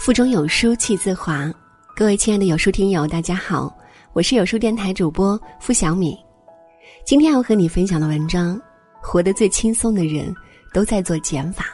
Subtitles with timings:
[0.00, 1.52] 腹中有书气自华，
[1.94, 3.70] 各位亲爱的有书听友，大家好，
[4.14, 6.18] 我是有书电台主播付小米。
[7.04, 8.58] 今天要和你分享的文章，
[9.02, 10.34] 活得最轻松的人
[10.72, 11.66] 都在做减法。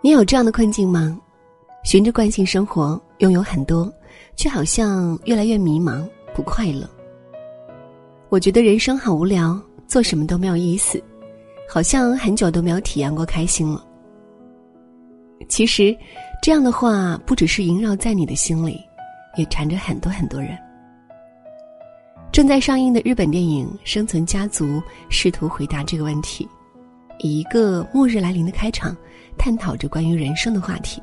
[0.00, 1.20] 你有这样的困境吗？
[1.84, 3.92] 循着惯性生活，拥有很多，
[4.36, 6.02] 却好像越来越迷茫、
[6.34, 6.88] 不快乐。
[8.30, 10.98] 我觉得人生好无聊，做什么都没有意思，
[11.68, 13.84] 好像很久都没有体验过开心了。
[15.48, 15.96] 其实，
[16.42, 18.80] 这样的话不只是萦绕在你的心里，
[19.36, 20.56] 也缠着很多很多人。
[22.30, 24.66] 正在上映的日本电影《生存家族》
[25.08, 26.46] 试图回答这个问题，
[27.20, 28.94] 以一个末日来临的开场，
[29.38, 31.02] 探讨着关于人生的话题。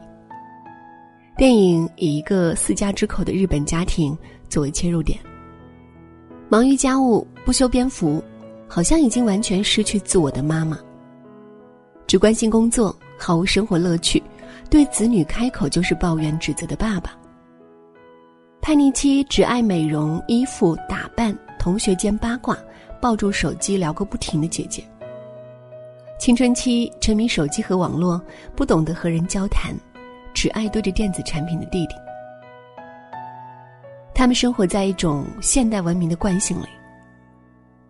[1.36, 4.16] 电影以一个四家之口的日本家庭
[4.48, 5.20] 作为切入点，
[6.48, 8.24] 忙于家务、不修边幅，
[8.68, 10.80] 好像已经完全失去自我的妈妈，
[12.06, 12.96] 只关心工作。
[13.18, 14.22] 毫无生活乐趣，
[14.70, 17.12] 对子女开口就是抱怨指责的爸爸。
[18.62, 22.58] 叛逆期只爱美容、衣服、打扮，同学间八卦，
[23.00, 24.84] 抱住手机聊个不停的姐姐。
[26.20, 28.22] 青春期沉迷手机和网络，
[28.56, 29.76] 不懂得和人交谈，
[30.34, 31.96] 只爱对着电子产品的弟弟。
[34.14, 36.68] 他们生活在一种现代文明的惯性里：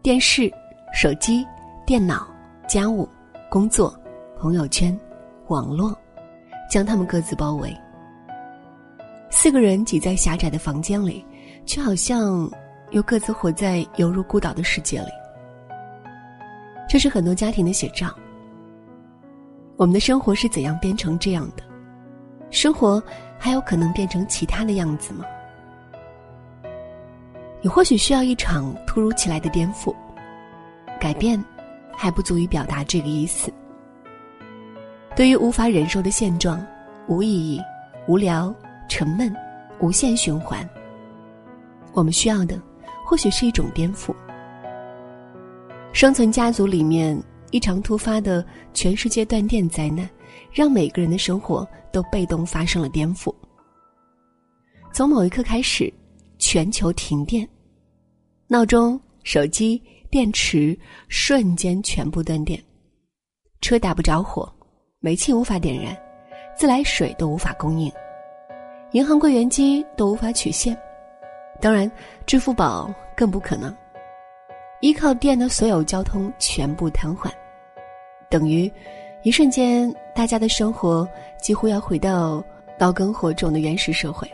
[0.01, 0.51] 电视、
[0.93, 1.45] 手机、
[1.85, 2.27] 电脑、
[2.67, 3.07] 家务、
[3.49, 3.97] 工作、
[4.37, 4.97] 朋友圈。
[5.47, 5.95] 网络
[6.69, 7.75] 将他们各自包围。
[9.29, 11.25] 四个人挤在狭窄的房间里，
[11.65, 12.49] 却好像
[12.91, 15.09] 又各自活在犹如孤岛的世界里。
[16.87, 18.13] 这是很多家庭的写照。
[19.75, 21.63] 我们的生活是怎样变成这样的？
[22.49, 23.01] 生活
[23.37, 25.25] 还有可能变成其他的样子吗？
[27.61, 29.93] 你或许需要一场突如其来的颠覆。
[30.97, 31.43] 改变
[31.93, 33.51] 还不足以表达这个意思。
[35.15, 36.63] 对于无法忍受的现状，
[37.07, 37.61] 无意义、
[38.05, 38.53] 无聊、
[38.89, 39.33] 沉闷、
[39.79, 40.67] 无限循环，
[41.93, 42.61] 我们需要的
[43.05, 44.13] 或许是一种颠覆。
[45.93, 47.17] 生存家族里面
[47.51, 50.09] 一场突发的全世界断电灾难，
[50.51, 53.33] 让每个人的生活都被动发生了颠覆。
[54.91, 55.91] 从某一刻开始，
[56.37, 57.47] 全球停电，
[58.47, 62.61] 闹钟、手机、电池瞬间全部断电，
[63.61, 64.53] 车打不着火。
[65.05, 65.95] 煤气无法点燃，
[66.55, 67.93] 自来水都无法供应，
[68.89, 70.75] 银行柜员机都无法取现，
[71.61, 71.89] 当然，
[72.25, 73.71] 支付宝更不可能。
[74.81, 77.29] 依靠电的所有交通全部瘫痪，
[78.31, 78.71] 等于
[79.21, 81.07] 一瞬间，大家的生活
[81.39, 82.43] 几乎要回到
[82.79, 84.27] 刀耕火种的原始社会。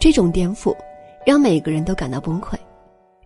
[0.00, 0.76] 这种颠覆
[1.24, 2.56] 让每个人都感到崩溃，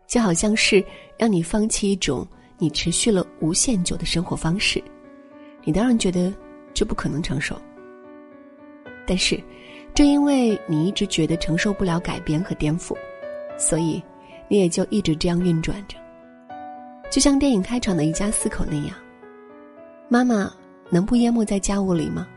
[0.07, 0.85] 就好像是
[1.17, 2.29] 让你放弃一种
[2.59, 4.79] 你持续了无限久的生活方式。
[5.67, 6.33] 你当然觉得
[6.73, 7.61] 这不可能承受，
[9.05, 9.43] 但是，
[9.93, 12.97] 正因为你一直觉得承受不了改变和颠覆，
[13.59, 14.01] 所以
[14.47, 15.97] 你也就一直这样运转着。
[17.11, 18.97] 就像电影开场的一家四口那样，
[20.09, 20.49] 妈妈
[20.89, 22.29] 能不淹没在家务里吗？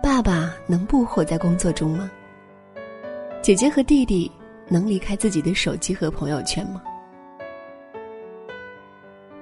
[0.00, 2.08] 爸爸能不活在工作中吗？
[3.42, 4.30] 姐姐和弟弟
[4.68, 6.80] 能离开自己的手机和朋友圈吗？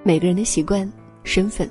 [0.03, 0.91] 每个人的习惯、
[1.25, 1.71] 身份。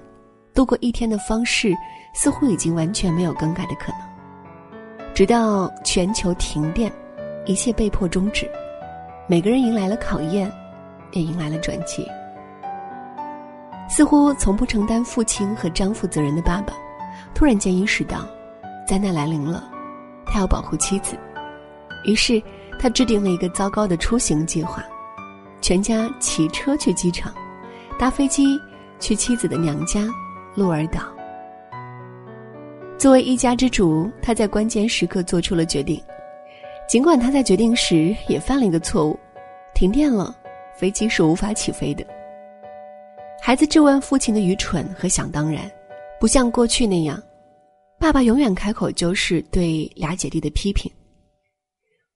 [0.56, 1.76] 度过一天的方式
[2.14, 6.90] 似乎已经完全没有更改的可能，直到全球停电，
[7.46, 8.50] 一切被迫终止，
[9.28, 10.50] 每个人迎来了考验，
[11.12, 12.08] 也迎来了转机。
[13.90, 16.74] 似乎从不承担父亲和丈夫责任的爸爸，
[17.34, 18.26] 突然间意识到，
[18.88, 19.70] 灾难来临了，
[20.26, 21.18] 他要保护妻子，
[22.06, 22.42] 于是
[22.80, 24.82] 他制定了一个糟糕的出行计划，
[25.60, 27.34] 全家骑车去机场，
[28.00, 28.58] 搭飞机
[29.02, 30.00] 去妻子的娘家。
[30.56, 31.02] 鹿儿岛。
[32.98, 36.02] 作为一家之主，他在关键时刻做出了决定。
[36.88, 39.20] 尽管他在决定时也犯了一个错误，
[39.74, 40.36] 停电了，
[40.76, 42.06] 飞机是无法起飞的。
[43.42, 45.70] 孩子质问父亲的愚蠢和想当然，
[46.20, 47.22] 不像过去那样，
[48.00, 50.92] 爸爸永远开口就是对俩姐弟的批评。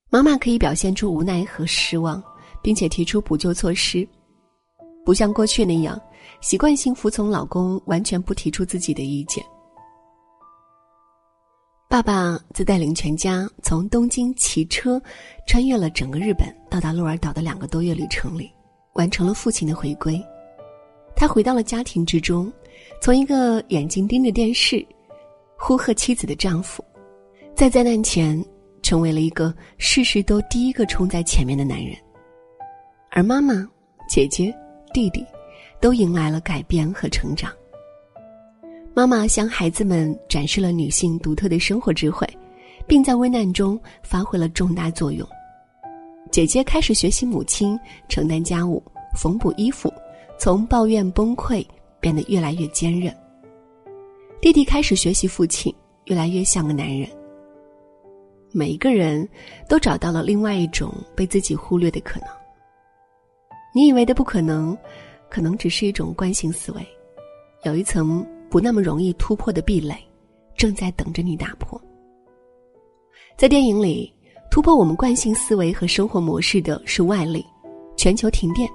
[0.10, 2.24] 妈妈可以表现出无奈和失望，
[2.64, 4.08] 并且提出补救措施，
[5.10, 6.00] 不像过去那样。
[6.40, 9.44] 习惯性服从老公，完全不提出自己的意见。
[11.90, 15.02] 爸爸自带领全家从东京骑车，
[15.48, 18.52] 穿越了整个日本，到达鹿儿岛的两个多月旅程里，
[18.94, 20.24] 完成了父亲的回归。
[21.16, 22.54] 他回到了家庭之中，
[23.02, 24.86] 从一个眼睛盯着电视、
[25.58, 26.86] 呼喝妻子的丈夫，
[27.56, 28.46] 在灾难前
[28.84, 31.98] 成为了一个事事都第一个冲在前面的男人。
[33.10, 33.68] 而妈妈、
[34.08, 34.56] 姐姐、
[35.00, 35.26] 弟弟。
[35.82, 37.50] 都迎来了改变和成长。
[38.94, 42.28] 妈妈向孩子们展示了女性独特的生活智慧，
[42.86, 45.26] 并在危难中发挥了重大作用。
[46.32, 47.80] 姐姐开始学习母亲
[48.10, 48.84] 承担家务、
[49.16, 49.90] 缝补衣服，
[50.38, 51.66] 从抱怨崩溃
[52.02, 53.16] 变得越来越坚韧。
[54.42, 55.74] 弟弟开始学习父亲，
[56.08, 57.08] 越来越像个男人。
[58.52, 59.26] 每一个人
[59.70, 62.28] 都找到了另外一种被自己忽略的可能。
[63.80, 64.78] 你以为的不可能，
[65.30, 66.86] 可能只是一种惯性思维，
[67.64, 69.96] 有一层不那么容易突破的壁垒，
[70.58, 71.82] 正在等着你打破。
[73.38, 74.14] 在电影里，
[74.52, 77.46] 突破我们惯性思维和生活模式的是外力，
[77.96, 78.68] 全球停电；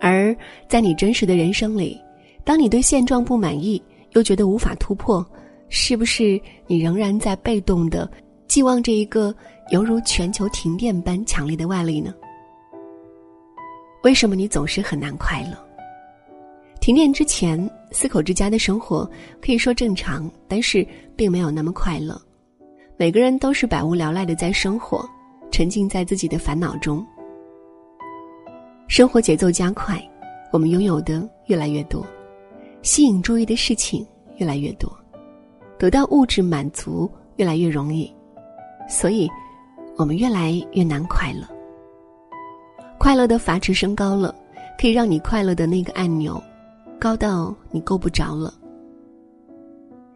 [0.00, 0.34] 而
[0.66, 2.00] 在你真实的人生里，
[2.42, 3.82] 当你对现状不满意，
[4.12, 5.22] 又觉得无法突破，
[5.68, 8.10] 是不是你仍然在被动的？
[8.48, 9.34] 寄望着一个
[9.68, 12.14] 犹如全球停电般强烈的外力呢？
[14.02, 15.56] 为什么你总是很难快乐？
[16.80, 19.08] 停电之前，四口之家的生活
[19.40, 20.84] 可以说正常，但是
[21.14, 22.20] 并没有那么快乐。
[22.96, 25.08] 每个人都是百无聊赖的在生活，
[25.52, 27.04] 沉浸在自己的烦恼中。
[28.88, 30.02] 生活节奏加快，
[30.52, 32.04] 我们拥有的越来越多，
[32.82, 34.04] 吸引注意的事情
[34.38, 34.92] 越来越多，
[35.78, 38.12] 得到物质满足越来越容易。
[38.88, 39.30] 所以，
[39.96, 41.46] 我们越来越难快乐。
[43.02, 44.32] 快乐的阀值升高了，
[44.78, 46.40] 可以让你快乐的那个按钮，
[47.00, 48.54] 高到你够不着了。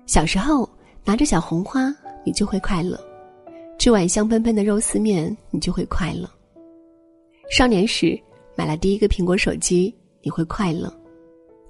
[0.06, 0.70] 小时候
[1.04, 1.92] 拿着小红花，
[2.24, 2.96] 你就会快乐；
[3.76, 6.30] 吃碗香喷喷的肉丝面，你就会快乐。
[7.50, 8.16] 少年时
[8.54, 9.92] 买了第一个苹果手机，
[10.22, 10.88] 你会快乐；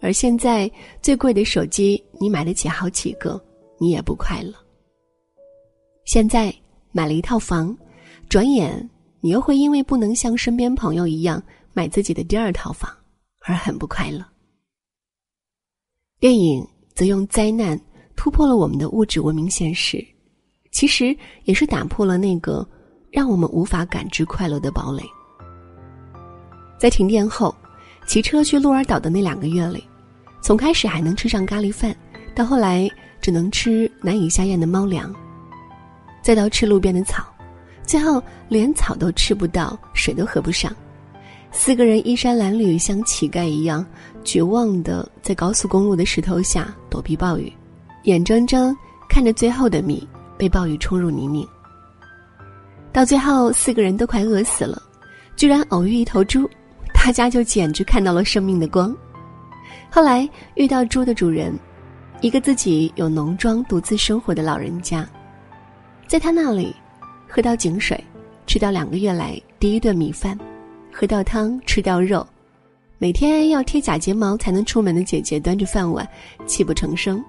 [0.02, 0.70] 而现在
[1.00, 3.42] 最贵的手机，你买得起好几个，
[3.78, 4.52] 你也不快乐。
[6.04, 6.54] 现在。
[6.92, 7.76] 买了一套房，
[8.26, 8.88] 转眼
[9.26, 11.42] 你又会因为不能像身边朋友一样
[11.72, 12.88] 买自己的第二套房
[13.44, 14.24] 而很不快乐。
[16.20, 16.64] 电影
[16.94, 17.76] 则用灾难
[18.14, 19.98] 突破了我们的物质文明现实，
[20.70, 21.06] 其实
[21.42, 22.64] 也是打破了那个
[23.10, 25.02] 让我们无法感知快乐的堡垒。
[26.78, 27.52] 在停电后，
[28.06, 29.82] 骑车去鹿儿岛的那两个月里，
[30.40, 31.92] 从开始还能吃上咖喱饭，
[32.32, 32.88] 到后来
[33.20, 35.12] 只能吃难以下咽的猫粮。
[36.22, 37.26] 再到吃路边的草，
[37.86, 40.74] 最后连草都吃不到，水都喝不上。
[41.52, 43.86] 四个人衣衫褴褛，像乞丐一样，
[44.24, 47.50] 绝望的在高速公路的石头下躲避暴雨，
[48.02, 48.76] 眼睁睁
[49.08, 50.06] 看着最后的米
[50.36, 51.48] 被暴雨冲入泥泞。
[52.92, 54.82] 到最后，四个人都快饿死了，
[55.36, 56.48] 居然偶遇一头猪，
[56.92, 58.94] 大家就简直看到了生命的光。
[59.88, 61.56] 后来遇到猪的主人，
[62.20, 65.08] 一个自己有农庄、独自生活的老人家。
[66.06, 66.74] 在他那里，
[67.28, 68.02] 喝到井水，
[68.46, 70.36] 吃到两个月来第一顿米饭；
[70.92, 72.24] 喝到汤，吃到肉；
[72.98, 76.08] 每天要贴假睫毛才能出门的姐姐端着饭碗，
[76.46, 77.22] 泣不成声。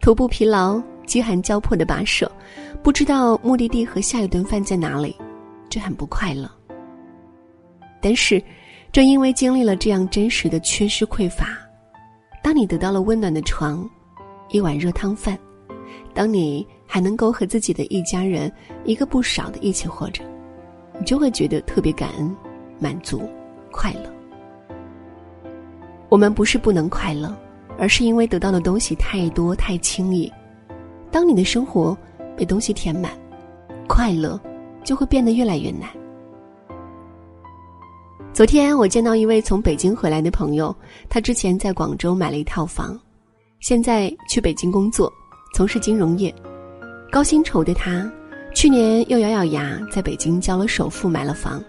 [0.00, 2.30] 徒步疲劳，饥寒交迫的跋涉，
[2.82, 5.16] 不知道目的地和下一顿饭在哪里，
[5.68, 6.50] 这很不快乐。
[8.00, 8.42] 但是，
[8.92, 11.58] 正因为经历了这样真实的缺失匮乏，
[12.42, 13.88] 当你得到了温暖的床，
[14.50, 15.36] 一碗热汤饭。
[16.14, 18.50] 当你还能够和自己的一家人
[18.84, 20.22] 一个不少的一起活着，
[20.98, 22.34] 你就会觉得特别感恩、
[22.78, 23.22] 满足、
[23.70, 24.12] 快乐。
[26.08, 27.36] 我们不是不能快乐，
[27.78, 30.32] 而是因为得到的东西太多太轻易。
[31.10, 31.96] 当你的生活
[32.36, 33.10] 被东西填满，
[33.88, 34.40] 快乐
[34.84, 35.88] 就会变得越来越难。
[38.32, 40.74] 昨天我见到一位从北京回来的朋友，
[41.08, 42.98] 他之前在广州买了一套房，
[43.60, 45.12] 现在去北京工作。
[45.54, 46.34] 从事金融业，
[47.10, 48.10] 高薪酬的他，
[48.52, 51.62] 去年又咬咬牙在北京交了首付买了房。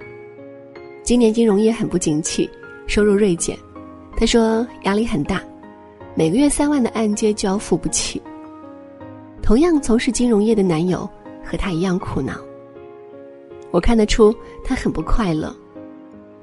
[1.03, 2.50] 今年金融业很不景气，
[2.88, 3.58] 收入锐减，
[4.17, 5.41] 他说压力很大，
[6.15, 8.22] 每个月三万的按揭就要付不起。
[9.41, 11.08] 同样从事金融业的男友
[11.46, 12.34] 和他一样苦恼，
[13.72, 15.56] 我看得出他很不快乐。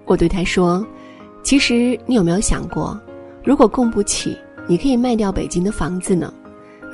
[0.06, 0.86] 我对他说
[1.42, 2.98] ：“其实你有没有想过，
[3.42, 6.32] 如果供不起，你可以卖掉北京的房子呢？”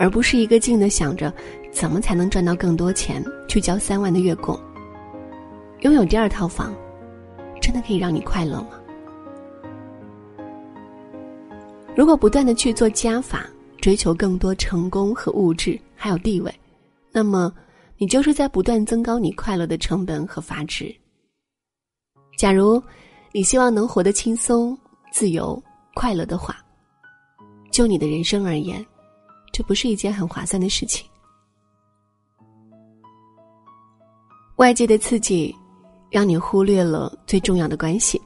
[0.00, 1.30] 而不是一个劲的想着
[1.70, 4.58] 怎么才能赚到更多钱去交三万的月供。
[5.80, 6.74] 拥有第二套房，
[7.60, 8.70] 真的可以让你快乐吗？
[11.94, 13.46] 如果不断的去做加法，
[13.78, 16.50] 追求更多成功和物质还有地位，
[17.12, 17.52] 那么
[17.98, 20.94] 你就是在不断增高你快乐的成本和阀值。
[22.38, 22.82] 假如
[23.32, 24.76] 你希望能活得轻松、
[25.12, 26.56] 自由、快乐的话，
[27.70, 28.82] 就你的人生而言。
[29.60, 31.06] 这不是一件很划算的事情。
[34.56, 35.54] 外界的刺激，
[36.10, 38.18] 让你忽略了最重要的关系。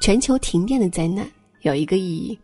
[0.00, 1.28] 全球停电的灾难
[1.62, 2.38] 有一个意义，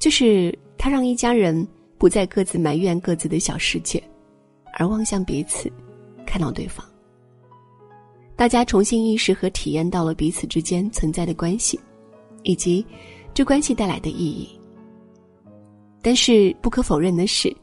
[0.00, 1.64] 就是它让一家人
[1.96, 4.02] 不再各自埋怨各自的小世界，
[4.74, 5.72] 而望向彼此，
[6.26, 6.84] 看到对方。
[8.34, 11.78] 大家重新意识和体验到了彼此之间存在的关系，
[12.42, 12.84] 以及
[13.32, 14.57] 这关系带来的意义。
[16.08, 17.54] 但是不可否认的是，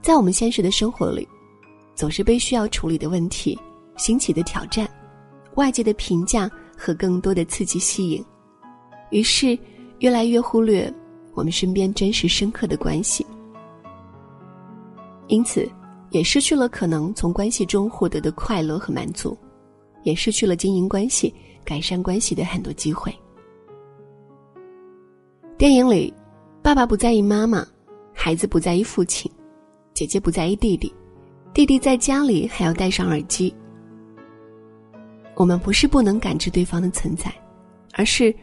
[0.00, 1.28] 在我们现实的生活里，
[1.94, 3.60] 总是被需要处理的问题、
[3.98, 4.88] 新奇的挑战、
[5.56, 8.24] 外界的评价和更多的刺激吸引，
[9.10, 9.58] 于是
[9.98, 10.90] 越来越忽略
[11.34, 13.26] 我们身边真实深刻的关系，
[15.26, 15.70] 因此
[16.08, 19.36] 也失去了可能从关系中获得的快乐和满足，
[20.04, 21.34] 也失去了经营关系、
[21.66, 23.14] 改善关系的很多机会。
[25.58, 26.14] 电影里。
[26.64, 27.62] 爸爸不在意妈妈，
[28.14, 29.30] 孩子不在意父亲，
[29.92, 30.92] 姐姐不在意弟弟，
[31.52, 33.54] 弟弟在家里还要戴上耳机。
[35.34, 37.30] 我们不是不能感知对方的存在，
[37.92, 38.34] 而是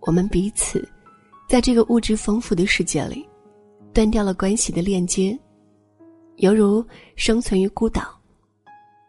[0.00, 0.88] 我们彼此
[1.48, 3.28] 在这个物质丰富的世界里
[3.92, 5.36] 断掉了关系的链接，
[6.36, 6.84] 犹如
[7.16, 8.02] 生存于孤岛。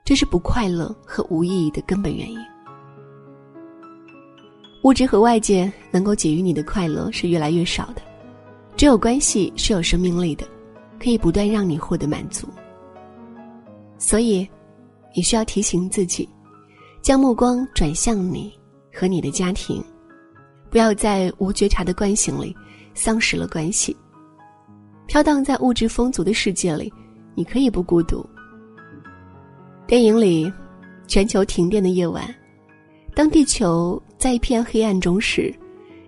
[0.03, 2.39] 这是不快乐和无意义的根本原因。
[4.83, 8.01] 物质和外界能够给予你的快乐是越来越少的。
[8.79, 10.47] 只有关系是有生命力的，
[11.03, 12.47] 可以不断让你获得满足。
[13.97, 14.47] 所以，
[15.13, 16.29] 你需要提醒自己，
[17.01, 18.57] 将目光转向你
[18.93, 19.83] 和你的家庭，
[20.69, 22.55] 不要在无觉察的惯性里
[22.93, 23.93] 丧失了关系。
[25.07, 26.89] 飘荡在物质丰足的世界里，
[27.35, 28.25] 你可以不孤独。
[29.87, 30.49] 电影里，
[31.05, 32.33] 全球停电的夜晚，
[33.13, 35.53] 当地球在一片黑暗中时，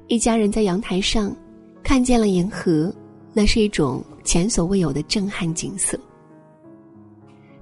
[0.08, 1.36] 一家人在阳台上。
[1.84, 2.94] 看见了银河，
[3.34, 6.00] 那是一种前所未有的震撼景色。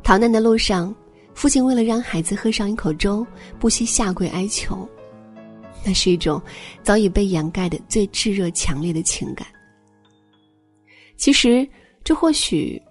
[0.03, 0.93] 逃难的路上，
[1.33, 3.25] 父亲为了让孩子喝上一口粥，
[3.59, 4.87] 不惜下跪哀求，
[5.85, 6.41] 那是一种
[6.83, 9.47] 早已被掩盖的最炙热强烈的情感。
[11.15, 11.67] 其实，
[12.03, 12.81] 这或许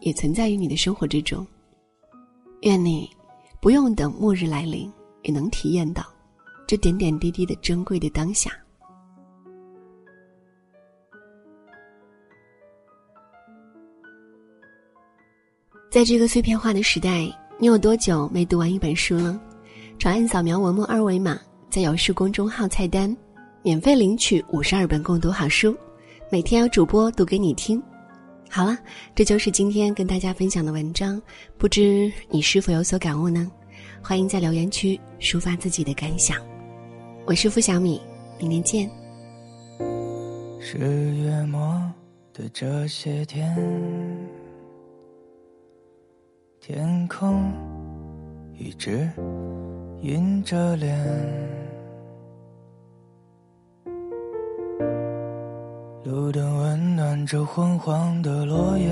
[0.00, 1.46] 也存在于你的生活之中。
[2.62, 3.08] 愿你
[3.60, 6.04] 不用等末日来临，也能体验到
[6.66, 8.50] 这点点滴滴的珍贵的当下。
[15.90, 17.26] 在这个碎片化的时代，
[17.58, 19.40] 你有多久没读完一本书了？
[19.98, 21.40] 长按扫描文末二维码，
[21.70, 23.16] 在有书公众号菜单，
[23.62, 25.74] 免费领取五十二本共读好书，
[26.30, 27.82] 每天有主播读给你听。
[28.50, 28.76] 好了，
[29.14, 31.20] 这就是今天跟大家分享的文章，
[31.56, 33.50] 不知你是否有所感悟呢？
[34.02, 36.36] 欢迎在留言区抒发自己的感想。
[37.24, 37.98] 我是付小米，
[38.38, 38.90] 明天见。
[40.60, 40.76] 十
[41.14, 41.60] 月末
[42.34, 44.37] 的这些天。
[46.70, 47.50] 天空
[48.52, 49.08] 一直
[50.02, 50.94] 阴着脸，
[56.04, 58.86] 路灯温暖着昏黄的落叶，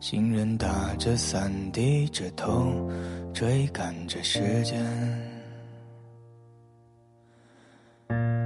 [0.00, 2.90] 行人打着伞低着头
[3.32, 4.84] 追赶着时间，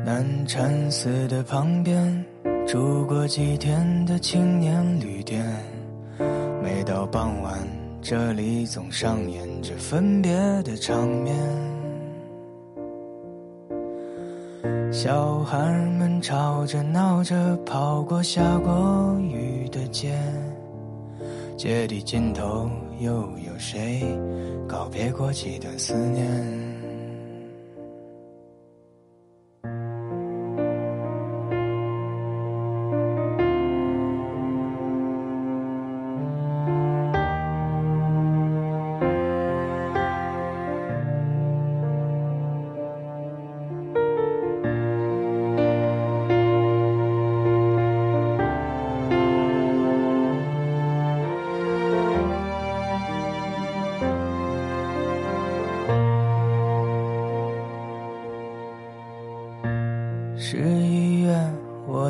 [0.05, 2.23] 南禅寺的旁边
[2.67, 5.51] 住过几天的青年旅店。
[6.63, 7.59] 每到傍晚，
[8.01, 11.37] 这里总上演着分别的场面。
[14.93, 15.59] 小孩
[15.99, 20.17] 们吵着闹着跑过下过雨的街，
[21.57, 24.05] 街的尽头又有谁
[24.69, 26.92] 告别过几段思念？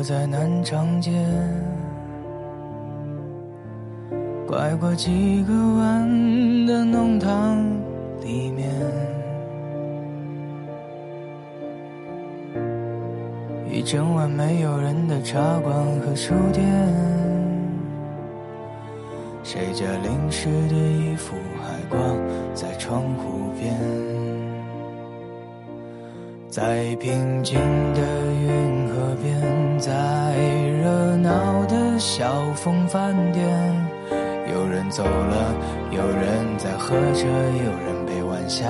[0.03, 1.11] 在南长街。
[4.45, 7.65] 拐过几个弯的弄堂
[8.21, 8.69] 里面，
[13.71, 16.63] 一整晚没有人的茶馆和书店，
[19.41, 21.97] 谁家淋湿的衣服还挂
[22.53, 23.73] 在窗户边？
[26.49, 27.57] 在平静
[27.95, 29.91] 的云河边，在
[30.83, 33.43] 热闹的小风饭店，
[34.53, 35.55] 有人走了，
[35.89, 38.67] 有人在喝着，有人被晚霞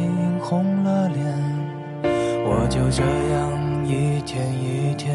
[0.00, 1.22] 映红了脸。
[2.48, 3.02] 我就这
[3.34, 5.14] 样一天一天，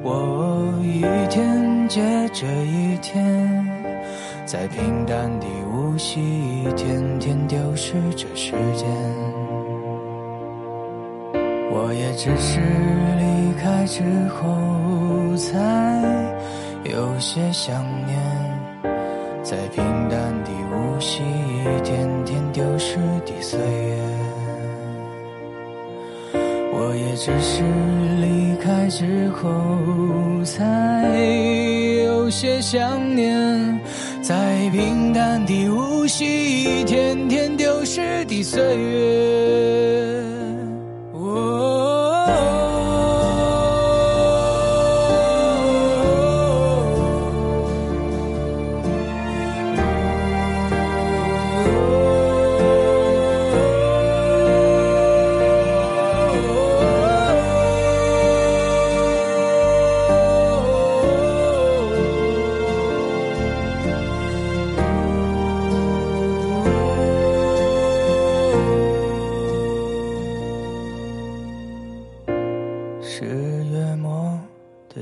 [0.00, 3.66] 我一天接着一天，
[4.44, 8.86] 在平淡的无息，一天天丢失着时间。
[11.78, 12.58] 我也只是
[13.56, 15.50] 离开之后，才
[16.84, 18.18] 有些想念，
[19.42, 23.96] 在平淡的无息，一天天丢失的岁月。
[26.74, 27.62] 我也只是
[28.20, 29.48] 离开之后，
[30.44, 31.18] 才
[32.04, 33.80] 有些想念，
[34.20, 40.05] 在平淡的无息，一天天丢失的岁月。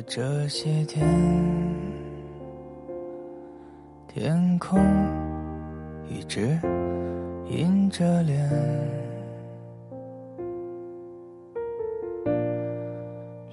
[0.07, 1.03] 这些天，
[4.07, 4.79] 天空
[6.09, 6.59] 一直
[7.49, 8.51] 阴着脸，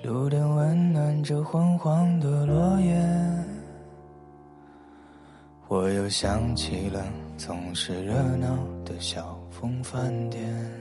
[0.03, 2.96] 路灯温暖着昏黄的落叶，
[5.67, 7.01] 我又想起了
[7.38, 10.80] 总是热闹的小风饭店。